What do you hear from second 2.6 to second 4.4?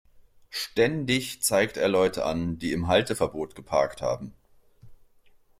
im Halteverbot geparkt haben.